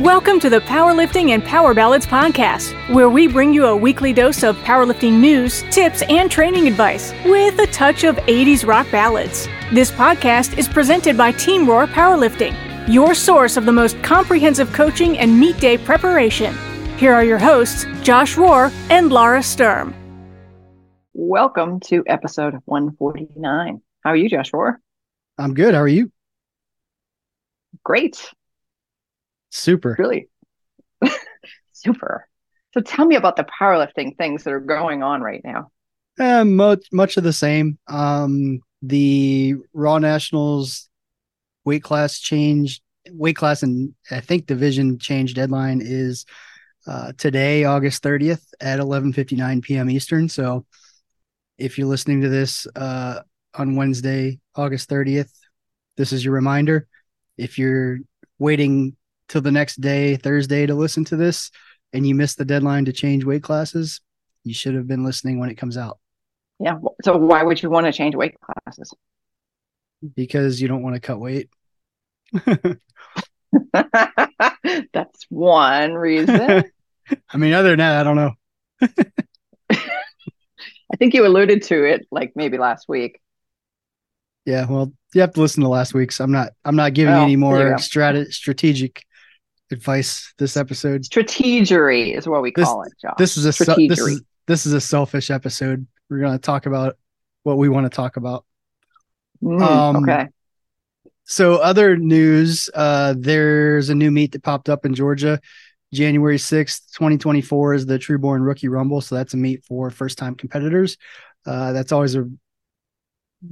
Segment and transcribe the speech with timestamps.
[0.00, 4.42] Welcome to the Powerlifting and Power Ballads podcast, where we bring you a weekly dose
[4.42, 9.46] of powerlifting news, tips, and training advice with a touch of 80s rock ballads.
[9.74, 12.56] This podcast is presented by Team Rohr Powerlifting,
[12.88, 16.56] your source of the most comprehensive coaching and meet day preparation.
[16.96, 19.94] Here are your hosts, Josh Rohr and Lara Sturm.
[21.12, 23.82] Welcome to episode 149.
[24.02, 24.76] How are you, Josh Rohr?
[25.36, 25.74] I'm good.
[25.74, 26.10] How are you?
[27.84, 28.32] Great.
[29.50, 29.96] Super.
[29.98, 30.28] Really
[31.72, 32.26] super.
[32.72, 35.70] So tell me about the powerlifting things that are going on right now.
[36.18, 37.78] Uh, much much of the same.
[37.88, 40.88] Um, the Raw Nationals
[41.64, 46.26] weight class change, weight class and I think division change deadline is
[46.86, 49.90] uh, today, August 30th at 11:59 p.m.
[49.90, 50.28] Eastern.
[50.28, 50.66] So
[51.58, 53.20] if you're listening to this uh,
[53.54, 55.30] on Wednesday, August 30th,
[55.96, 56.86] this is your reminder.
[57.36, 57.98] If you're
[58.38, 58.96] waiting
[59.30, 61.50] till the next day, Thursday, to listen to this,
[61.94, 64.00] and you missed the deadline to change weight classes,
[64.44, 65.98] you should have been listening when it comes out.
[66.58, 66.78] Yeah.
[67.04, 68.92] So why would you want to change weight classes?
[70.14, 71.48] Because you don't want to cut weight.
[73.72, 76.64] That's one reason.
[77.32, 78.32] I mean, other than that, I don't know.
[80.92, 83.20] I think you alluded to it like maybe last week.
[84.44, 86.20] Yeah, well, you have to listen to last week's.
[86.20, 86.50] I'm not.
[86.64, 89.04] I'm not giving Oh, any more strat- strategic
[89.70, 91.02] advice this episode.
[91.02, 93.14] Strategery is what we This- call it, Josh.
[93.18, 95.86] This is a se- this is this is a selfish episode.
[96.08, 96.96] We're going to talk about
[97.44, 98.44] what we want to talk about.
[99.42, 100.28] Mm, um, okay.
[101.24, 102.68] So, other news.
[102.74, 105.40] Uh, there's a new meet that popped up in Georgia.
[105.92, 109.00] January 6th, 2024 is the Trueborn Rookie Rumble.
[109.00, 110.96] So that's a meet for first time competitors.
[111.46, 112.28] Uh, that's always a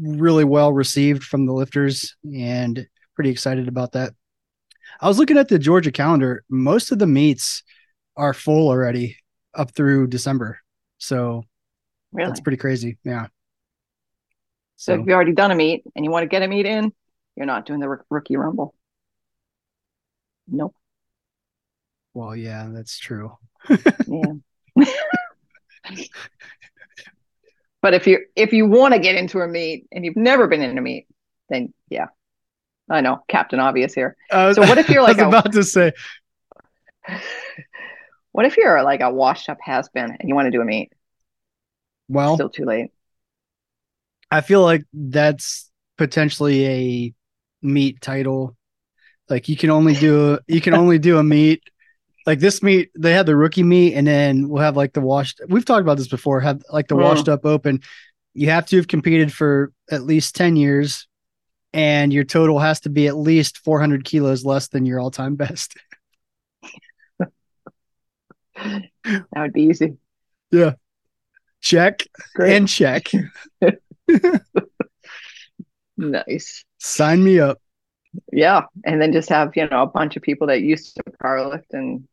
[0.01, 4.13] really well received from the lifters and pretty excited about that.
[5.01, 6.45] I was looking at the Georgia calendar.
[6.49, 7.63] Most of the meets
[8.17, 9.17] are full already
[9.55, 10.59] up through December.
[10.99, 11.45] So
[12.13, 12.29] Really?
[12.29, 12.99] that's pretty crazy.
[13.05, 13.27] Yeah.
[14.77, 16.93] so if you've already done a meet and you want to get a meet in,
[17.37, 18.75] you're not doing the rook- rookie rumble.
[20.49, 20.75] Nope.
[22.15, 23.37] well, yeah, that's true.
[23.69, 24.33] Yeah.
[27.83, 30.63] but if you if you want to get into a meet and you've never been
[30.63, 31.07] in a meet,
[31.49, 32.07] then yeah.
[32.91, 34.17] I know, Captain Obvious here.
[34.31, 35.93] Uh, So what if you're like I was a- about to say,
[38.33, 40.65] What if you're like a washed up has been and you want to do a
[40.65, 40.93] meet?
[42.09, 42.91] well, Still too late.
[44.31, 47.15] I feel like that's potentially a
[47.63, 48.57] meet title.
[49.29, 51.63] Like you can only do a, you can only do a meet.
[52.27, 55.41] Like this meet, they had the rookie meet, and then we'll have like the washed.
[55.49, 56.41] We've talked about this before.
[56.41, 57.03] Have like the Mm.
[57.03, 57.81] washed up open.
[58.35, 61.08] You have to have competed for at least ten years,
[61.79, 65.13] and your total has to be at least four hundred kilos less than your all
[65.13, 65.77] time best.
[68.57, 68.91] That
[69.37, 69.97] would be easy.
[70.51, 70.73] Yeah.
[71.61, 72.03] Check
[72.35, 72.57] Great.
[72.57, 73.07] and check.
[75.97, 76.65] nice.
[76.79, 77.61] Sign me up.
[78.33, 78.63] Yeah.
[78.85, 82.09] And then just have, you know, a bunch of people that used to powerlift and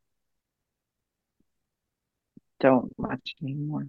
[2.59, 3.87] don't much anymore.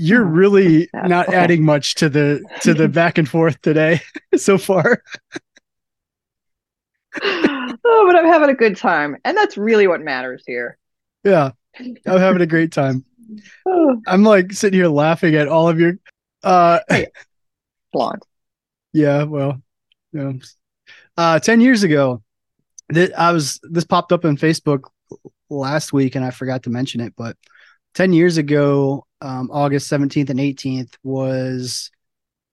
[0.00, 4.00] You're Oh, really not adding much to the to the back and forth today
[4.36, 5.02] so far.
[7.22, 9.16] oh, but I'm having a good time.
[9.24, 10.78] And that's really what matters here.
[11.24, 13.04] Yeah, I'm having a great time.
[13.66, 15.94] Oh, I'm like sitting here laughing at all of your.
[16.44, 16.78] Uh,
[17.92, 18.22] blonde.
[18.92, 19.60] yeah, well,
[20.12, 20.38] you know,
[21.16, 22.22] uh, ten years ago,
[22.90, 24.84] that I was this popped up on Facebook
[25.50, 27.14] last week, and I forgot to mention it.
[27.16, 27.36] But
[27.94, 31.90] ten years ago, um, August 17th and 18th was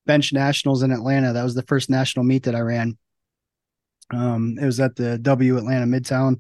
[0.06, 1.34] bench nationals in Atlanta.
[1.34, 2.98] That was the first national meet that I ran.
[4.12, 6.40] Um, it was at the W Atlanta Midtown,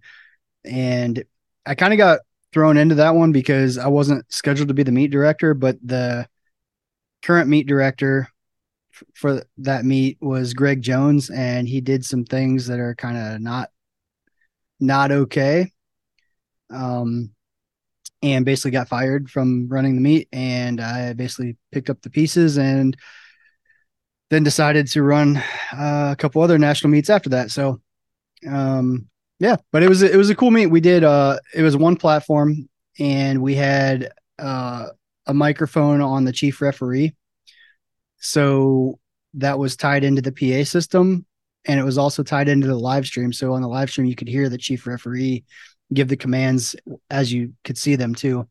[0.63, 1.23] and
[1.65, 2.19] I kind of got
[2.53, 6.27] thrown into that one because I wasn't scheduled to be the meet director, but the
[7.23, 8.29] current meet director
[8.93, 13.17] f- for that meet was Greg Jones, and he did some things that are kind
[13.17, 13.71] of not
[14.79, 15.71] not okay.
[16.69, 17.34] Um,
[18.25, 22.57] and basically got fired from running the meet, and I basically picked up the pieces
[22.57, 22.97] and
[24.31, 25.37] then decided to run
[25.71, 27.51] uh, a couple other national meets after that.
[27.51, 27.81] So,
[28.49, 29.07] um,
[29.39, 30.65] yeah, but it was it was a cool meet.
[30.67, 32.67] We did uh, it was one platform,
[32.97, 34.87] and we had uh,
[35.27, 37.15] a microphone on the chief referee.
[38.17, 38.97] So
[39.35, 41.27] that was tied into the PA system,
[41.65, 43.31] and it was also tied into the live stream.
[43.31, 45.43] So on the live stream, you could hear the chief referee
[45.93, 46.75] give the commands
[47.09, 48.47] as you could see them too.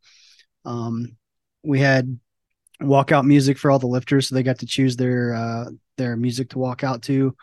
[0.64, 1.16] Um,
[1.62, 2.18] we had
[2.80, 5.64] walkout music for all the lifters, so they got to choose their uh,
[5.96, 7.36] their music to walk out to.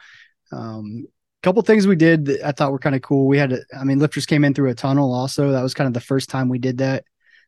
[0.51, 1.05] Um,
[1.41, 3.27] couple things we did that I thought were kind of cool.
[3.27, 5.13] We had, I mean, lifters came in through a tunnel.
[5.13, 7.03] Also, that was kind of the first time we did that.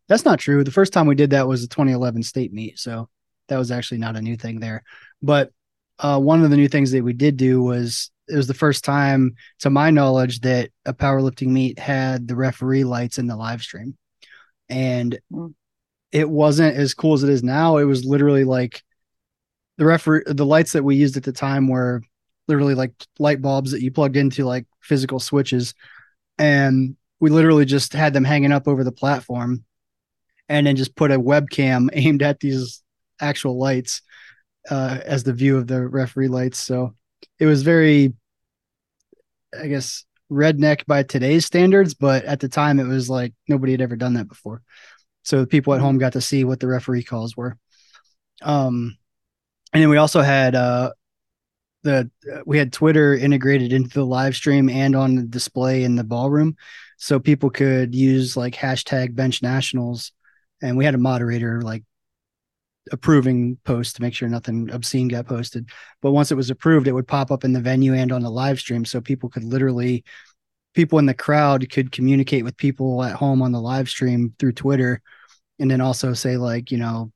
[0.07, 0.63] That's not true.
[0.63, 3.09] The first time we did that was the 2011 state meet, so
[3.47, 4.83] that was actually not a new thing there.
[5.21, 5.51] But
[5.99, 8.83] uh, one of the new things that we did do was it was the first
[8.83, 13.61] time, to my knowledge, that a powerlifting meet had the referee lights in the live
[13.61, 13.97] stream,
[14.69, 15.53] and mm.
[16.11, 17.77] it wasn't as cool as it is now.
[17.77, 18.81] It was literally like
[19.77, 22.01] the referee, the lights that we used at the time were
[22.47, 25.73] literally like light bulbs that you plugged into like physical switches,
[26.37, 29.65] and we literally just had them hanging up over the platform,
[30.47, 32.81] and then just put a webcam aimed at these
[33.19, 34.01] actual lights
[34.69, 36.59] uh, as the view of the referee lights.
[36.59, 36.95] So
[37.39, 38.13] it was very,
[39.59, 43.81] I guess, redneck by today's standards, but at the time it was like nobody had
[43.81, 44.61] ever done that before.
[45.23, 47.57] So the people at home got to see what the referee calls were.
[48.41, 48.97] Um,
[49.71, 50.91] and then we also had uh,
[51.83, 52.09] the
[52.45, 56.55] we had Twitter integrated into the live stream and on the display in the ballroom,
[56.97, 60.11] so people could use like hashtag Bench Nationals,
[60.61, 61.83] and we had a moderator like
[62.91, 65.69] approving posts to make sure nothing obscene got posted.
[66.01, 68.29] But once it was approved, it would pop up in the venue and on the
[68.29, 68.85] live stream.
[68.85, 70.03] So people could literally,
[70.73, 74.53] people in the crowd could communicate with people at home on the live stream through
[74.53, 75.01] Twitter.
[75.59, 77.11] And then also say, like, you know,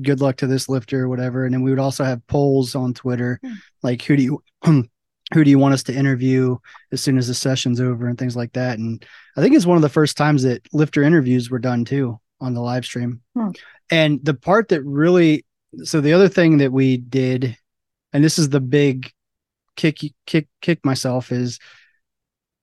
[0.00, 1.44] good luck to this lifter or whatever.
[1.44, 3.54] And then we would also have polls on Twitter, hmm.
[3.82, 4.42] like, who do you,
[5.34, 6.56] who do you want us to interview
[6.92, 8.78] as soon as the session's over and things like that.
[8.78, 9.04] And
[9.36, 12.54] I think it's one of the first times that lifter interviews were done too on
[12.54, 13.20] the live stream.
[13.34, 13.50] Hmm.
[13.90, 15.44] And the part that really,
[15.82, 17.56] so the other thing that we did,
[18.12, 19.12] and this is the big
[19.76, 21.58] kick, kick, kick myself is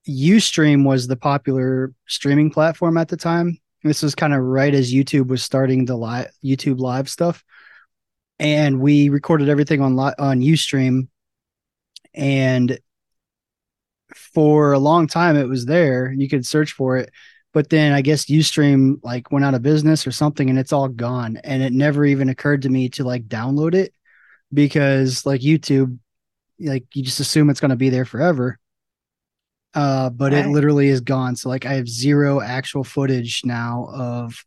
[0.07, 3.57] Ustream was the popular streaming platform at the time.
[3.83, 7.43] This was kind of right as YouTube was starting the live YouTube live stuff.
[8.39, 11.07] And we recorded everything on on Ustream.
[12.13, 12.79] And
[14.15, 16.11] for a long time it was there.
[16.11, 17.11] You could search for it
[17.55, 20.89] but then I guess Ustream like went out of business or something and it's all
[20.89, 21.39] gone.
[21.41, 23.93] And it never even occurred to me to like download it
[24.53, 25.97] because like YouTube,
[26.59, 28.59] like you just assume it's going to be there forever.
[29.73, 30.45] Uh, but right.
[30.45, 31.37] it literally is gone.
[31.37, 34.43] So like I have zero actual footage now of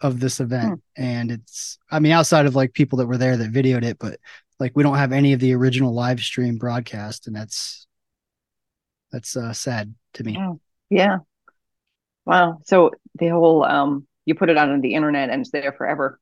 [0.00, 1.02] of this event, hmm.
[1.02, 4.18] and it's I mean outside of like people that were there that videoed it, but
[4.58, 7.86] like we don't have any of the original live stream broadcast, and that's
[9.12, 10.38] that's uh, sad to me.
[10.38, 11.18] Oh, yeah,
[12.26, 12.58] Wow.
[12.64, 16.18] So the whole um you put it out on the internet and it's there forever.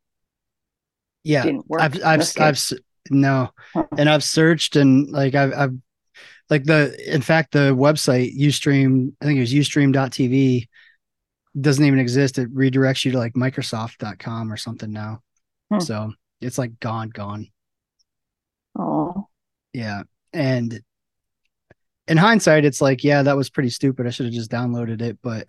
[1.24, 1.44] Yeah.
[1.78, 2.60] I've I've I've
[3.10, 3.50] no.
[3.72, 3.84] Huh.
[3.96, 5.74] And I've searched and like I've I've
[6.50, 10.68] like the in fact the website Ustream, I think it was ustream.tv
[11.60, 12.38] doesn't even exist.
[12.38, 15.20] It redirects you to like Microsoft.com or something now.
[15.70, 15.80] Hmm.
[15.80, 17.48] So it's like gone, gone.
[18.78, 19.28] Oh.
[19.72, 20.02] Yeah.
[20.32, 20.80] And
[22.08, 24.06] in hindsight, it's like, yeah, that was pretty stupid.
[24.06, 25.46] I should have just downloaded it, but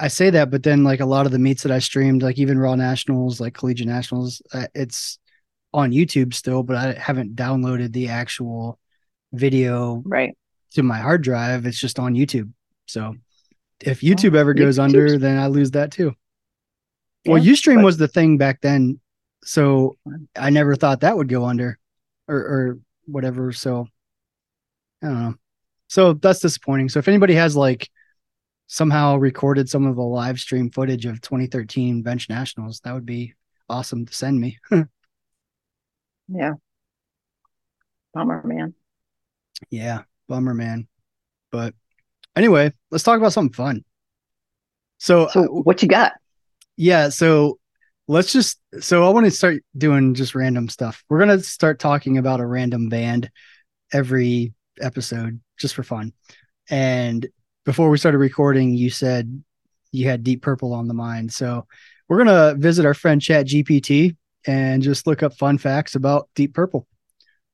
[0.00, 2.38] I say that, but then like a lot of the meets that I streamed, like
[2.38, 5.18] even Raw Nationals, like Collegiate Nationals, uh, it's
[5.74, 8.78] on YouTube still, but I haven't downloaded the actual
[9.32, 10.36] video right
[10.72, 11.66] to my hard drive.
[11.66, 12.52] It's just on YouTube.
[12.86, 13.16] So
[13.80, 16.14] if YouTube ever goes under, then I lose that too.
[17.24, 17.84] Yeah, well, UStream but...
[17.84, 19.00] was the thing back then,
[19.44, 19.96] so
[20.36, 21.78] I never thought that would go under,
[22.28, 23.52] or or whatever.
[23.52, 23.88] So
[25.02, 25.34] I don't know.
[25.88, 26.88] So that's disappointing.
[26.88, 27.88] So if anybody has like
[28.68, 32.80] somehow recorded some of the live stream footage of 2013 bench nationals.
[32.80, 33.34] That would be
[33.68, 34.58] awesome to send me.
[36.28, 36.54] Yeah.
[38.12, 38.74] Bummer man.
[39.70, 40.86] Yeah bummer man.
[41.50, 41.74] But
[42.36, 43.84] anyway let's talk about something fun.
[44.98, 46.12] So, so uh, what you got?
[46.76, 47.58] Yeah so
[48.06, 51.02] let's just so i want to start doing just random stuff.
[51.08, 53.30] We're going to start talking about a random band
[53.92, 56.12] every episode just for fun.
[56.70, 57.26] And
[57.68, 59.44] before we started recording, you said
[59.92, 61.30] you had Deep Purple on the mind.
[61.30, 61.66] So
[62.08, 66.54] we're gonna visit our friend Chat GPT and just look up fun facts about Deep
[66.54, 66.86] Purple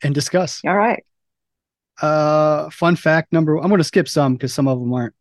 [0.04, 0.60] and discuss.
[0.64, 1.04] All right.
[2.00, 3.56] Uh, fun fact number.
[3.56, 3.64] One.
[3.64, 5.16] I'm gonna skip some because some of them aren't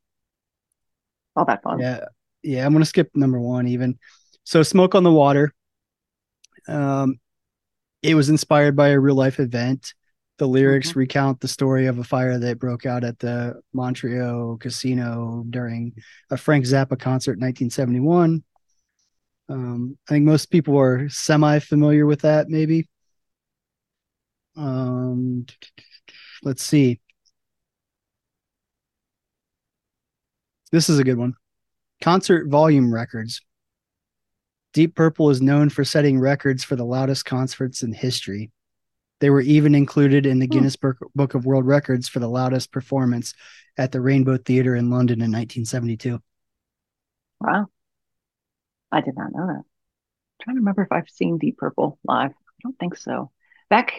[1.36, 1.80] all that fun.
[1.80, 2.06] Yeah,
[2.44, 2.64] yeah.
[2.64, 3.98] I'm gonna skip number one even.
[4.44, 5.56] So, Smoke on the Water.
[6.68, 7.20] Um,
[8.04, 9.96] it was inspired by a real life event.
[10.40, 11.00] The lyrics mm-hmm.
[11.00, 15.94] recount the story of a fire that broke out at the Montreal Casino during
[16.32, 18.44] a Frank Zappa concert in 1971.
[19.50, 22.88] Um, I think most people are semi familiar with that, maybe.
[24.56, 25.46] Um,
[26.42, 27.00] let's see.
[30.72, 31.36] This is a good one.
[32.02, 33.42] Concert volume records.
[34.74, 38.52] Deep Purple is known for setting records for the loudest concerts in history.
[39.24, 40.89] They were even included in the Guinness hmm.
[41.15, 43.34] Book of World Records for the loudest performance
[43.77, 46.20] at the Rainbow Theatre in London in 1972.
[47.39, 47.68] Wow.
[48.92, 49.63] I did not know that.
[49.63, 49.63] I'm
[50.44, 52.32] trying to remember if I've seen Deep Purple live.
[52.32, 53.32] I don't think so.
[53.70, 53.94] Back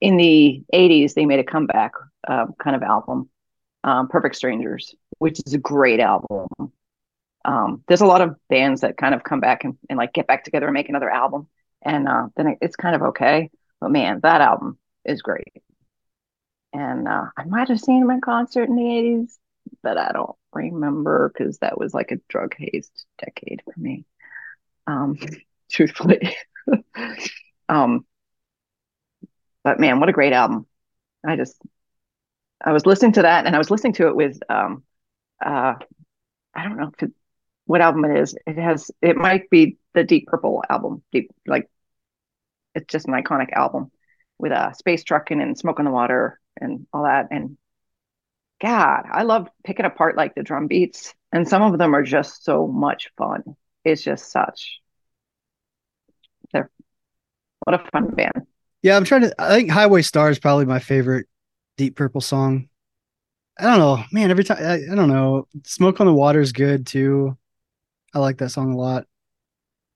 [0.00, 1.94] in the 80s, they made a comeback
[2.28, 3.28] uh, kind of album,
[3.82, 6.46] um, Perfect Strangers, which is a great album.
[7.44, 10.28] Um, there's a lot of bands that kind of come back and, and like get
[10.28, 11.48] back together and make another album.
[11.82, 13.50] And uh, then it, it's kind of okay.
[13.80, 15.62] But man, that album is great.
[16.72, 19.38] And uh, I might have seen him in concert in the 80s,
[19.82, 24.04] but I don't remember because that was like a drug hazed decade for me.
[24.86, 25.16] Um,
[25.70, 26.36] truthfully.
[27.68, 28.04] um,
[29.64, 30.66] but man, what a great album.
[31.26, 31.60] I just,
[32.64, 34.82] I was listening to that and I was listening to it with, um,
[35.44, 35.74] uh,
[36.54, 37.12] I don't know it,
[37.66, 38.34] what album it is.
[38.46, 41.68] It has, it might be the Deep Purple album, deep, like
[42.78, 43.90] it's just an iconic album
[44.38, 47.28] with a uh, space trucking and smoke on the water and all that.
[47.30, 47.56] And
[48.60, 52.44] God, I love picking apart like the drum beats, and some of them are just
[52.44, 53.42] so much fun.
[53.84, 54.80] It's just such.
[56.52, 56.70] They're
[57.60, 58.46] what a fun band.
[58.82, 59.34] Yeah, I'm trying to.
[59.38, 61.26] I think Highway Star is probably my favorite
[61.76, 62.68] Deep Purple song.
[63.58, 64.30] I don't know, man.
[64.30, 65.46] Every time, I, I don't know.
[65.64, 67.36] Smoke on the Water is good too.
[68.14, 69.06] I like that song a lot.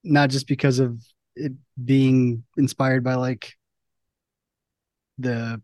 [0.03, 1.01] Not just because of
[1.35, 3.55] it being inspired by like
[5.17, 5.61] the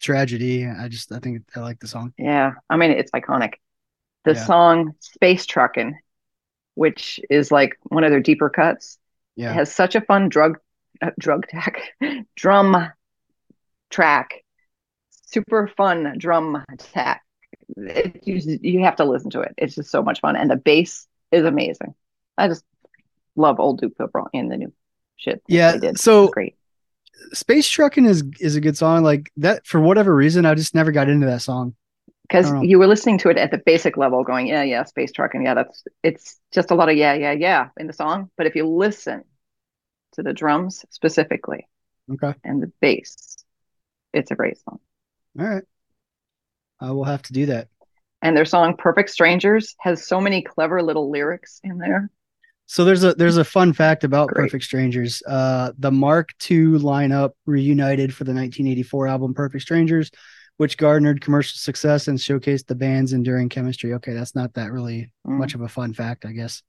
[0.00, 0.66] tragedy.
[0.66, 2.12] I just I think I like the song.
[2.18, 3.54] Yeah, I mean it's iconic.
[4.24, 4.44] The yeah.
[4.44, 5.94] song "Space Truckin',"
[6.74, 8.98] which is like one of their deeper cuts,
[9.36, 10.58] yeah, has such a fun drug
[11.00, 11.82] uh, drug tack
[12.36, 12.90] drum
[13.90, 14.44] track.
[15.26, 17.22] Super fun drum tack.
[17.76, 19.54] It, you, you have to listen to it.
[19.56, 21.94] It's just so much fun, and the bass is amazing.
[22.36, 22.64] I just
[23.36, 24.72] love old Deep Purple and the new
[25.16, 25.42] shit.
[25.46, 26.56] Yeah, so great.
[27.32, 29.02] Space Trucking is is a good song.
[29.02, 31.74] Like that for whatever reason, I just never got into that song.
[32.22, 35.42] Because you were listening to it at the basic level, going, yeah, yeah, space trucking,
[35.42, 38.30] yeah, that's it's just a lot of yeah, yeah, yeah in the song.
[38.38, 39.24] But if you listen
[40.12, 41.68] to the drums specifically,
[42.10, 43.44] okay, and the bass,
[44.14, 44.78] it's a great song.
[45.38, 45.64] All right,
[46.80, 47.68] I will have to do that.
[48.22, 52.08] And their song "Perfect Strangers" has so many clever little lyrics in there.
[52.66, 54.44] So there's a there's a fun fact about Great.
[54.44, 55.22] Perfect Strangers.
[55.26, 60.10] Uh, the Mark II lineup reunited for the 1984 album Perfect Strangers,
[60.56, 63.94] which garnered commercial success and showcased the band's enduring chemistry.
[63.94, 65.32] Okay, that's not that really mm.
[65.32, 66.62] much of a fun fact, I guess.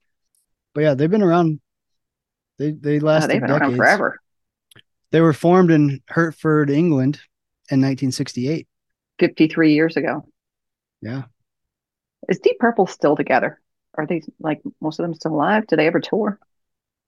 [0.74, 1.60] But yeah, they've been around.
[2.58, 3.30] They they lasted.
[3.30, 3.62] they've been decades.
[3.70, 4.20] around forever.
[5.10, 7.20] They were formed in Hertford, England,
[7.70, 8.66] in 1968.
[9.20, 10.26] 53 years ago.
[11.00, 11.22] Yeah.
[12.28, 13.60] Is Deep Purple still together?
[13.96, 15.66] Are they like most of them still alive?
[15.66, 16.38] Do they ever tour?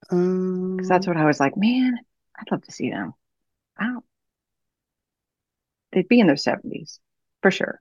[0.01, 1.99] Because um, that's what I was like, man,
[2.39, 3.15] I'd love to see them.
[3.79, 4.05] I don't.
[5.93, 7.01] They'd be in their seventies
[7.43, 7.81] for sure,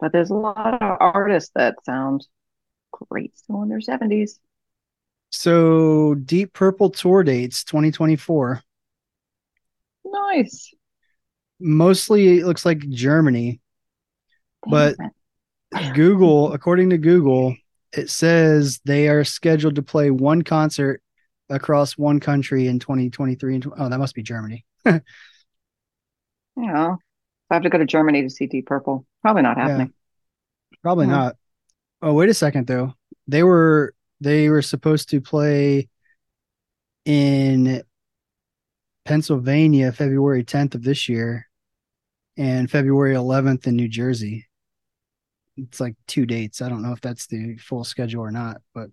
[0.00, 2.26] but there's a lot of artists that sound
[2.92, 4.40] great still in their seventies.
[5.30, 8.62] So, Deep Purple tour dates 2024.
[10.04, 10.72] Nice.
[11.58, 13.60] Mostly, it looks like Germany,
[14.66, 14.96] but.
[15.94, 17.56] Google, according to Google,
[17.96, 21.00] it says they are scheduled to play one concert
[21.48, 24.64] across one country in 2023 and oh that must be germany.
[26.56, 26.94] Yeah
[27.50, 29.88] i have to go to germany to see deep purple probably not happening.
[29.88, 31.34] Yeah, probably not.
[32.00, 32.94] Oh wait a second though.
[33.26, 35.88] They were they were supposed to play
[37.04, 37.82] in
[39.04, 41.46] pennsylvania february 10th of this year
[42.36, 44.46] and february 11th in new jersey
[45.56, 46.62] it's like two dates.
[46.62, 48.88] I don't know if that's the full schedule or not, but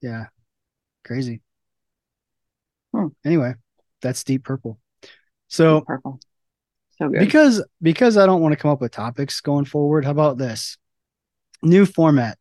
[0.00, 0.26] yeah,
[1.04, 1.40] crazy.
[2.94, 3.08] Hmm.
[3.24, 3.54] Anyway,
[4.02, 4.78] that's Deep Purple.
[5.48, 6.20] So Deep Purple,
[6.98, 7.20] so good.
[7.20, 10.04] Because because I don't want to come up with topics going forward.
[10.04, 10.76] How about this
[11.62, 12.38] new format?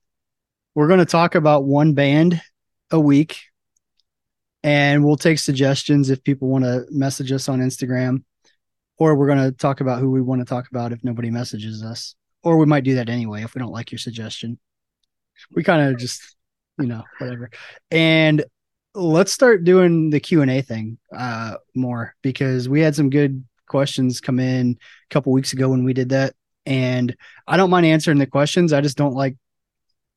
[0.76, 2.42] We're going to talk about one band
[2.92, 3.40] a week,
[4.64, 8.24] and we'll take suggestions if people want to message us on Instagram
[8.98, 11.84] or we're going to talk about who we want to talk about if nobody messages
[11.84, 12.16] us.
[12.44, 14.60] Or we might do that anyway if we don't like your suggestion.
[15.52, 16.36] We kind of just
[16.80, 17.50] you know whatever.
[17.92, 18.44] And
[18.94, 24.40] let's start doing the q&a thing uh more because we had some good questions come
[24.40, 26.34] in a couple weeks ago when we did that.
[26.66, 27.16] And
[27.48, 28.74] i don't mind answering the questions.
[28.74, 29.36] I just don't like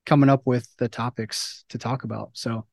[0.06, 2.30] coming up with the topics to talk about.
[2.32, 2.66] So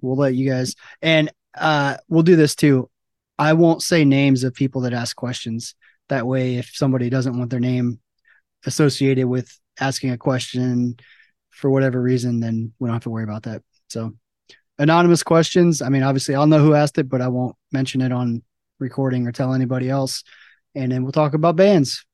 [0.00, 2.90] we'll let you guys and uh we'll do this too
[3.38, 5.74] I won't say names of people that ask questions.
[6.08, 8.00] That way, if somebody doesn't want their name
[8.66, 10.96] associated with asking a question
[11.50, 13.62] for whatever reason, then we don't have to worry about that.
[13.88, 14.12] So,
[14.78, 15.82] anonymous questions.
[15.82, 18.42] I mean, obviously, I'll know who asked it, but I won't mention it on
[18.78, 20.22] recording or tell anybody else.
[20.74, 22.04] And then we'll talk about bands.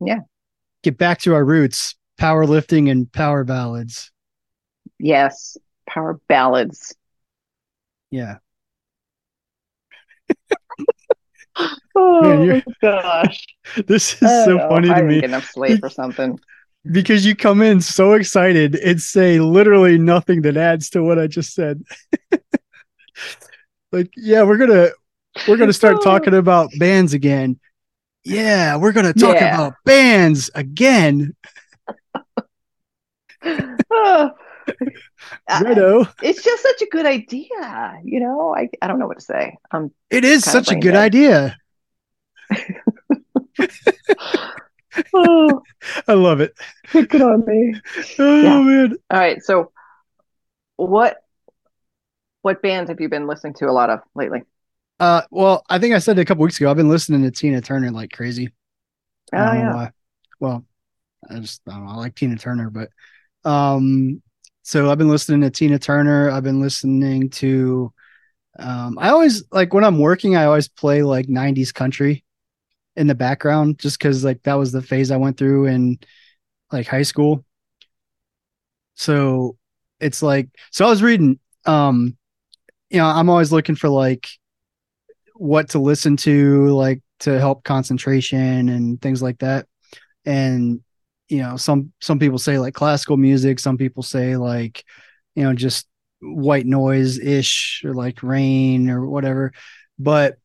[0.00, 0.20] Yeah.
[0.82, 4.10] Get back to our roots, powerlifting and power ballads.
[4.98, 5.56] Yes,
[5.88, 6.94] power ballads.
[8.10, 8.38] Yeah.
[10.30, 10.84] Oh
[11.58, 13.46] Man, oh you're- gosh,
[13.86, 14.68] This is so know.
[14.68, 16.38] funny to me get enough sleep or something.
[16.90, 21.26] because you come in so excited and say literally nothing that adds to what I
[21.26, 21.82] just said.
[23.92, 24.88] like, yeah, we're gonna
[25.46, 27.58] we're gonna start talking about bands again.
[28.24, 29.54] Yeah, we're gonna talk Yeah.
[29.54, 31.34] about bands again.
[33.90, 34.30] Oh.
[35.48, 36.06] I- Righto.
[36.22, 38.54] it's just such a good idea, you know.
[38.54, 39.56] I, I don't know what to say.
[39.70, 40.96] Um, It is such a good dead.
[40.96, 41.56] idea.
[45.14, 45.62] oh,
[46.08, 46.54] I love it.
[46.92, 47.74] good on me.
[48.18, 48.60] Oh Yeah.
[48.60, 48.96] man.
[49.10, 49.72] All right, so
[50.76, 51.18] what
[52.42, 54.42] what bands have you been listening to a lot of lately?
[54.98, 56.70] Uh, well, I think I said it a couple weeks ago.
[56.70, 58.52] I've been listening to Tina Turner like crazy.
[59.32, 59.90] Oh I don't know yeah, why.
[60.40, 60.64] Well,
[61.30, 61.92] I just I don't know.
[61.92, 62.90] I like Tina Turner, but
[63.48, 64.22] um,
[64.62, 66.30] so I've been listening to Tina Turner.
[66.30, 67.92] I've been listening to.
[68.58, 70.36] Um, I always like when I'm working.
[70.36, 72.24] I always play like '90s country
[72.96, 75.98] in the background, just because like that was the phase I went through in
[76.70, 77.44] like high school.
[78.94, 79.56] So
[80.00, 81.38] it's like so I was reading.
[81.64, 82.16] Um,
[82.90, 84.28] you know, I'm always looking for like
[85.34, 89.66] what to listen to, like to help concentration and things like that.
[90.24, 90.82] And
[91.32, 94.84] you know, some some people say like classical music, some people say like,
[95.34, 95.88] you know, just
[96.20, 99.52] white noise ish or like rain or whatever.
[99.98, 100.36] But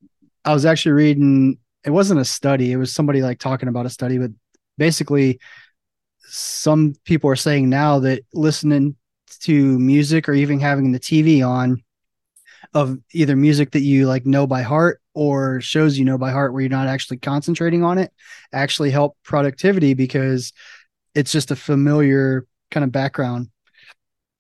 [0.46, 3.90] I was actually reading it wasn't a study, it was somebody like talking about a
[3.90, 4.32] study, but
[4.78, 5.42] basically
[6.22, 8.96] some people are saying now that listening
[9.42, 11.84] to music or even having the TV on
[12.74, 16.54] of either music that you like know by heart or shows you know by heart
[16.54, 18.12] where you're not actually concentrating on it
[18.54, 20.54] actually help productivity because
[21.18, 23.50] it's just a familiar kind of background.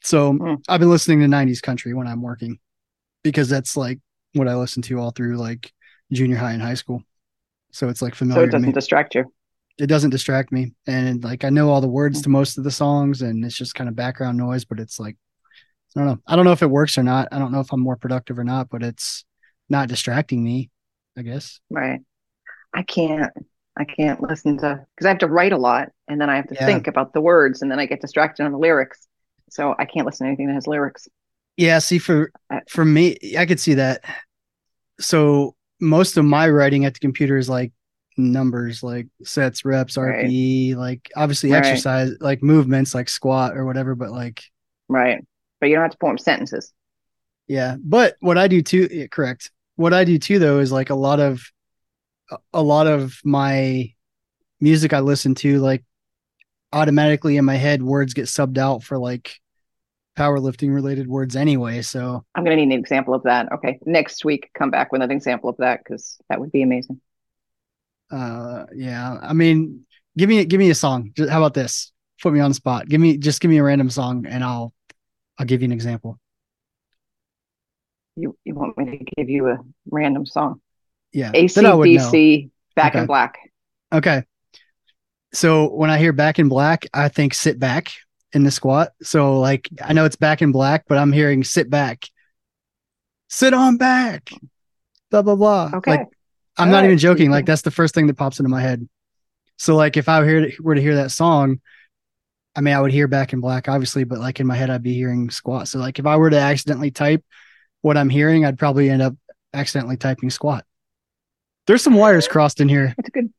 [0.03, 0.57] So Mm.
[0.69, 2.59] I've been listening to 90s country when I'm working
[3.23, 3.99] because that's like
[4.33, 5.71] what I listen to all through like
[6.11, 7.01] junior high and high school.
[7.71, 8.41] So it's like familiar.
[8.41, 8.73] so it to doesn't me.
[8.73, 9.25] distract you.
[9.77, 10.73] It doesn't distract me.
[10.87, 13.75] And like I know all the words to most of the songs and it's just
[13.75, 15.17] kind of background noise, but it's like
[15.95, 16.19] I don't know.
[16.27, 17.27] I don't know if it works or not.
[17.31, 19.25] I don't know if I'm more productive or not, but it's
[19.67, 20.69] not distracting me,
[21.17, 21.59] I guess.
[21.71, 22.01] Right.
[22.73, 23.31] I can't.
[23.77, 26.47] I can't listen to because I have to write a lot and then I have
[26.47, 26.65] to Yeah.
[26.65, 29.07] think about the words and then I get distracted on the lyrics.
[29.49, 31.07] So I can't listen to anything that has lyrics.
[31.57, 32.31] Yeah, see for
[32.69, 34.03] for me, I could see that.
[34.99, 37.71] So most of my writing at the computer is like
[38.17, 40.25] numbers, like sets, reps, Right.
[40.25, 41.59] RPE, like obviously Right.
[41.59, 43.95] exercise, like movements, like squat or whatever.
[43.95, 44.41] But like,
[44.89, 45.23] Right.
[45.59, 46.73] But you don't have to form sentences.
[47.47, 47.75] yeah.
[47.79, 49.51] But what I do too, yeah, correct.
[49.75, 51.41] What I do too, though, is like a lot of
[52.53, 53.91] a- lot of my
[54.59, 55.83] music I listen to, like
[56.73, 59.39] automatically in my head, words get subbed out for like
[60.17, 61.81] powerlifting related words anyway.
[61.81, 63.51] So I'm going to need an example of that.
[63.51, 63.79] Okay.
[63.85, 66.99] Next week, come back with an example of that because that would be amazing.
[68.09, 69.85] uh yeah i mean
[70.17, 72.87] give me give me a song Just- how about this put me on the spot
[72.87, 74.71] give me just give me a random song and i'll
[75.37, 76.17] i'll give you an example
[78.15, 79.57] You you want me to give you a
[79.91, 80.61] random song?
[81.17, 82.09] Yeah that I would know.
[82.11, 82.99] ACDC, Back Okay.
[83.01, 83.37] in Black.
[83.93, 84.23] okay
[85.33, 87.91] so when i hear back in black i think sit back
[88.33, 91.69] in the squat so like i know it's back in black but i'm hearing sit
[91.69, 92.05] back
[93.29, 94.29] sit on back
[95.11, 95.91] blah blah blah Okay.
[95.91, 96.07] like
[96.57, 96.85] i'm All not right.
[96.85, 98.87] even joking like that's the first thing that pops into my head
[99.57, 100.19] so like if i
[100.61, 101.59] were to hear that song
[102.55, 104.81] I mean, I would hear back in black, obviously, but like in my head, I'd
[104.81, 105.67] be hearing squat.
[105.67, 107.23] So, like, if I were to accidentally type
[107.83, 109.13] what I'm hearing, I'd probably end up
[109.53, 110.65] accidentally typing squat.
[111.67, 112.93] There's some wires crossed in here.
[112.97, 113.31] That's good.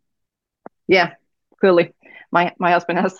[0.87, 1.14] Yeah,
[1.61, 1.95] clearly.
[2.31, 3.19] My my husband has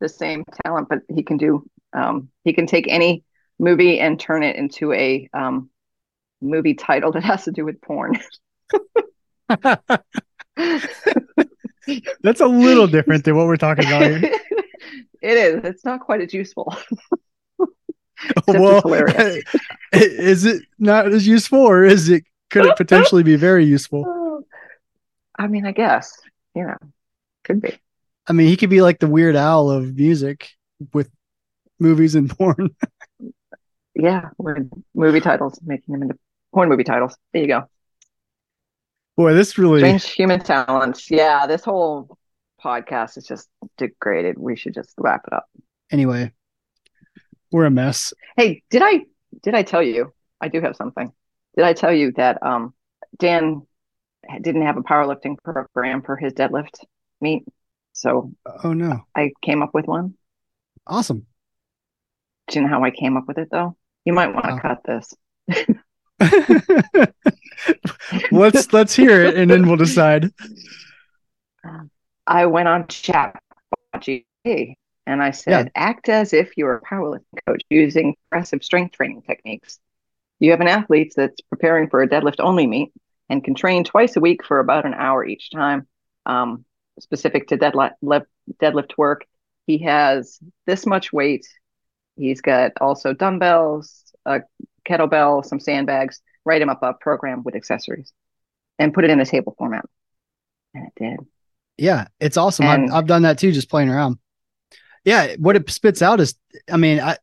[0.00, 3.24] the same talent, but he can do um he can take any
[3.58, 5.70] movie and turn it into a um
[6.40, 8.18] movie title that has to do with porn.
[12.22, 14.20] That's a little different than what we're talking about here.
[15.22, 15.64] it is.
[15.64, 16.74] It's not quite as useful.
[18.48, 19.44] Well, it's
[19.92, 24.42] is it not as useful, or is it could it potentially be very useful?
[25.38, 26.18] I mean, I guess.
[26.54, 26.76] Yeah.
[27.44, 27.78] Could be.
[28.26, 30.48] I mean, he could be like the Weird Al of music
[30.92, 31.10] with
[31.78, 32.70] movies and porn.
[33.94, 36.18] Yeah, with movie titles, making them into
[36.52, 37.16] porn movie titles.
[37.32, 37.64] There you go.
[39.16, 41.10] Boy, this really Strange human talents.
[41.10, 42.18] Yeah, this whole
[42.62, 44.36] podcast is just degraded.
[44.38, 45.46] We should just wrap it up.
[45.90, 46.32] anyway.
[47.52, 48.12] We're a mess.
[48.36, 49.06] Hey, did I
[49.42, 50.12] did I tell you?
[50.40, 51.12] I do have something.
[51.56, 52.72] Did I tell you that um
[53.18, 53.66] Dan
[54.40, 56.84] didn't have a powerlifting program for his deadlift
[57.20, 57.44] meet.
[57.92, 59.06] So Oh no.
[59.14, 60.14] I came up with one.
[60.86, 61.26] Awesome.
[62.48, 63.76] Do you know how I came up with it though?
[64.04, 64.60] You might want to Wow.
[64.60, 65.14] cut this.
[68.30, 70.32] let's let's hear it and then we'll decide.
[72.26, 78.16] I went on ChatGPT and I said, act as if you're a powerlifting coach using
[78.30, 79.78] progressive strength training techniques.
[80.38, 82.92] You have an athlete that's preparing for a deadlift only meet
[83.28, 85.86] and can train twice a week for about an hour each time,
[86.26, 86.64] um,
[87.00, 87.94] specific to deadlift,
[88.62, 89.26] deadlift work.
[89.66, 91.46] He has this much weight.
[92.16, 94.40] He's got also dumbbells, a
[94.88, 96.20] kettlebell, some sandbags.
[96.44, 98.12] Write him up a program with accessories
[98.78, 99.84] and put it in a table format.
[100.74, 101.26] And it did.
[101.76, 102.66] Yeah, it's awesome.
[102.66, 104.18] And- I've, I've done that too, just playing around.
[105.04, 106.34] Yeah, what it spits out is,
[106.70, 107.16] I mean, I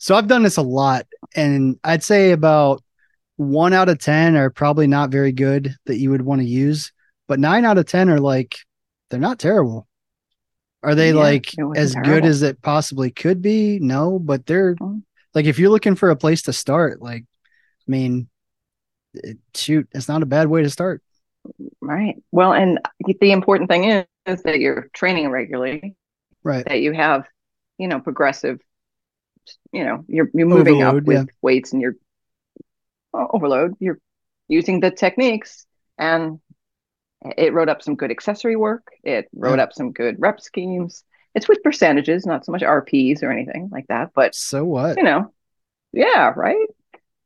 [0.00, 2.82] so I've done this a lot, and I'd say about
[3.36, 6.90] one out of ten are probably not very good that you would want to use,
[7.28, 8.56] but nine out of ten are like
[9.10, 9.86] they're not terrible.
[10.82, 13.78] Are they Yeah, like as good as it possibly could be?
[13.78, 15.02] No, but they're Mm.
[15.34, 17.24] like if you're looking for a place to start, like,
[17.86, 18.28] I mean,
[19.12, 21.02] it, shoot, it's not a bad way to start.
[21.82, 22.16] Right.
[22.32, 22.78] Well, and
[23.20, 25.96] the important thing is, is that you're training regularly,
[26.42, 26.64] Right.
[26.66, 27.26] that you have,
[27.78, 28.60] you know, progressive,
[29.72, 31.24] you know, you're you're moving Overload, up with yeah.
[31.42, 31.96] weights and you're
[33.14, 33.74] oh, overload.
[33.80, 33.98] You're
[34.48, 35.66] using the techniques,
[35.98, 36.40] and
[37.36, 38.88] it wrote up some good accessory work.
[39.04, 39.64] It wrote Yeah.
[39.64, 41.04] up some good rep schemes.
[41.34, 44.96] It's with percentages, not so much RPs or anything like that, but So what?
[44.96, 45.32] you know,
[45.92, 46.68] yeah, right.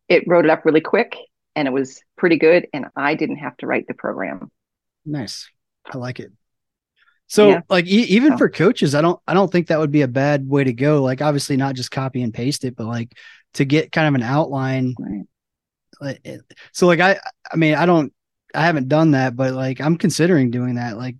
[0.08, 1.16] It wrote it up really quick,
[1.56, 4.50] and it was pretty good, and I didn't have to write the program.
[5.04, 5.50] Nice.
[5.86, 6.32] I like it.
[7.34, 7.60] So Yeah.
[7.68, 10.08] like e- even So- for coaches, I don't I don't think that would be a
[10.08, 11.02] bad way to go.
[11.02, 13.12] Like obviously not just copy and paste it, but like
[13.54, 14.94] to get kind of an outline.
[16.00, 16.20] Right.
[16.72, 17.18] So like I
[17.52, 18.12] I mean I don't
[18.54, 20.96] I haven't done that, but like I'm considering doing that.
[20.96, 21.16] Like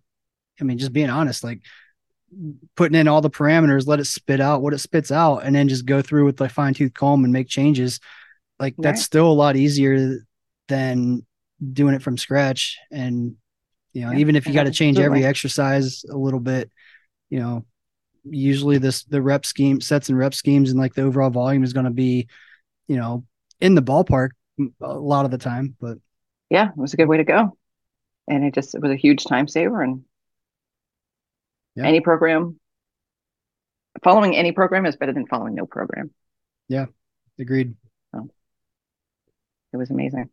[0.60, 1.62] I mean just being honest, like
[2.76, 5.66] putting in all the parameters, let it spit out what it spits out, and then
[5.68, 7.98] just go through with the fine tooth comb and make changes.
[8.60, 10.18] Like that's still a lot easier
[10.68, 11.26] than
[11.72, 12.78] doing it from scratch.
[12.92, 13.34] And
[13.94, 16.70] you know, Yeah, even if you got to change every exercise a little bit,
[17.30, 17.64] you know,
[18.24, 21.72] usually this the rep scheme sets and rep schemes and like the overall volume is
[21.72, 22.28] going to be,
[22.88, 23.24] you know,
[23.60, 24.30] in the ballpark
[24.82, 25.74] a lot of the time.
[25.80, 25.98] But
[26.50, 27.56] yeah, it was a good way to go.
[28.28, 30.04] And it just it was a huge time saver and
[31.74, 31.86] Yeah.
[31.86, 32.58] any program
[34.02, 36.10] following any program is better than following no program.
[36.68, 36.86] Yeah,
[37.38, 37.74] agreed.
[39.72, 40.30] It was amazing.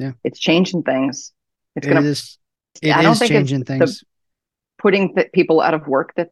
[0.00, 0.12] Yeah.
[0.24, 1.32] It's changing things.
[1.76, 2.38] It's It gonna is.
[2.82, 4.04] It I don't is think it's changing things.
[4.78, 6.30] putting th- people out of work that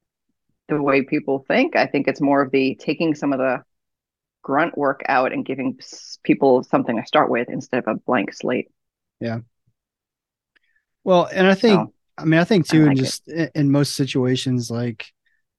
[0.69, 1.77] the way people think.
[1.77, 3.63] I think it's more of the taking some of the
[4.43, 5.79] grunt work out and giving
[6.23, 8.69] people something to start with instead of a blank slate.
[9.21, 9.41] Yeah.
[11.05, 13.01] Well, and I think So, I mean, I think too, in like it.
[13.01, 15.07] just i- in most situations, like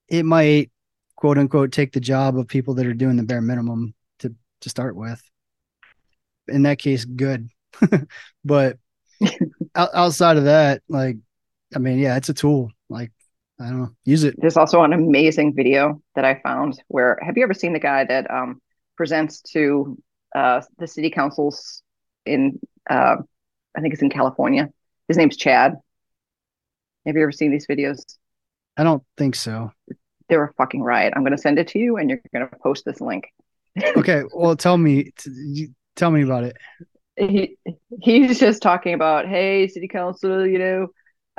[0.08, 0.70] it might
[1.16, 4.68] quote unquote take the job of people that are doing the bare minimum to to
[4.68, 5.20] start with.
[6.48, 7.48] In that case, good.
[8.44, 8.78] but
[9.74, 11.16] outside of that, like,
[11.74, 12.70] I mean, yeah, it's a tool.
[12.88, 13.12] Like,
[13.60, 14.34] I don't know, use it.
[14.38, 18.04] There's also an amazing video that I found where have you ever seen the guy
[18.04, 18.60] that um,
[18.96, 19.98] presents to
[20.34, 21.82] uh, the city councils
[22.24, 23.16] in uh,
[23.76, 24.68] I think it's in California.
[25.08, 25.74] His name's Chad.
[27.06, 28.02] Have you ever seen these videos?
[28.76, 29.72] I don't think so.
[30.28, 31.12] They're a fucking riot.
[31.16, 33.24] I'm going to send it to you, and you're going to post this link.
[33.96, 36.56] Okay, well, tell me, t- tell me about it.
[37.16, 37.58] He
[38.00, 40.88] he's just talking about, hey, city council, you know,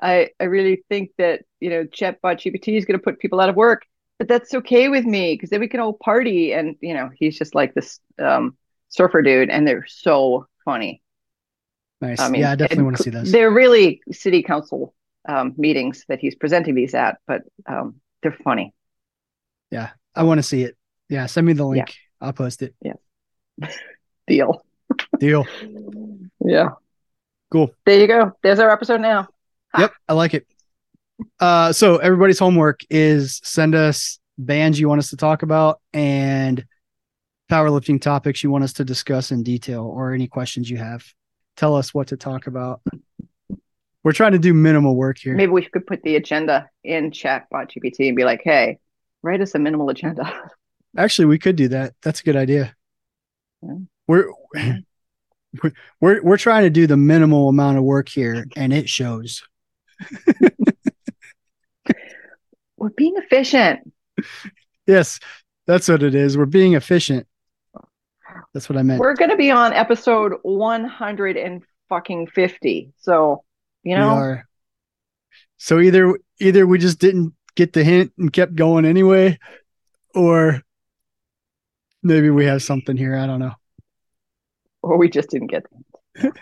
[0.02, 3.50] I I really think that you know chatbot GPT is going to put people out
[3.50, 3.84] of work,
[4.20, 6.54] but that's okay with me because then we can all party.
[6.54, 8.58] And you know, he's just like this um,
[8.90, 11.02] surfer dude, and they're so funny.
[12.02, 12.20] Nice.
[12.20, 13.32] I mean, yeah, I definitely want to see this.
[13.32, 14.96] They're really city council
[15.28, 18.74] um, meetings that he's presenting these at, but um, they're funny.
[19.70, 20.78] Yeah, I want to see it.
[21.10, 21.96] Yeah, send me the link.
[22.20, 22.76] I'll post it.
[22.82, 22.94] Yeah.
[24.28, 24.64] Deal.
[25.19, 25.45] Deal.
[26.39, 26.69] Yeah.
[27.52, 27.74] Cool.
[27.86, 28.32] There you go.
[28.43, 29.28] There's our episode now.
[29.78, 30.47] Yep, I like it.
[31.39, 36.65] Uh, so everybody's homework is send us bands you want us to talk about and
[37.50, 41.06] powerlifting topics you want us to discuss in detail or any questions you have.
[41.58, 42.82] Tell us what to talk about.
[44.04, 45.36] We're trying to do minimal work here.
[45.36, 48.80] Maybe we could put the agenda in chat chatbot GPT and be like, hey,
[49.21, 50.50] write us a minimal agenda.
[50.97, 51.93] Actually, we could do that.
[52.02, 52.76] That's a good idea.
[53.62, 53.76] Yeah.
[54.08, 54.32] We're
[56.00, 59.44] we're- we're trying to do the minimal amount of work here, and it shows.
[62.78, 63.94] We're being efficient.
[64.88, 65.20] Yes,
[65.68, 66.38] that's what it is.
[66.38, 67.28] We're being efficient.
[68.54, 69.00] That's what I meant.
[69.00, 71.60] We're going to be on episode 104
[71.90, 72.94] fucking 50.
[73.00, 73.44] So,
[73.84, 74.38] you know.
[75.58, 79.38] So either either we just didn't get the hint and kept going anyway,
[80.16, 80.62] or
[82.02, 83.16] maybe we have something here.
[83.16, 83.54] I don't know.
[84.84, 86.34] Or we just didn't get them.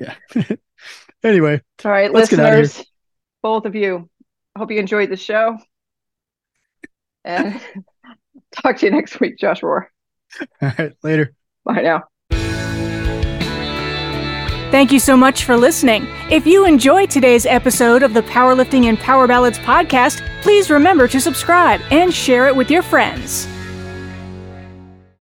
[0.00, 0.14] yeah.
[1.22, 1.60] anyway.
[1.84, 2.82] All right, listeners,
[3.42, 4.08] both of you.
[4.54, 5.58] I hope you enjoyed the show.
[7.24, 7.60] And
[8.52, 9.86] talk to you next week, Josh Rohr.
[10.60, 11.34] All right, later.
[11.64, 12.04] Bye now.
[14.72, 16.06] Thank you so much for listening.
[16.30, 21.20] If you enjoyed today's episode of the Powerlifting and Power Ballads podcast, please remember to
[21.20, 23.46] subscribe and share it with your friends.